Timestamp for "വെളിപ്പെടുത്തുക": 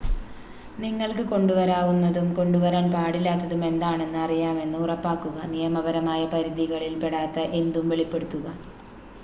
7.89-8.47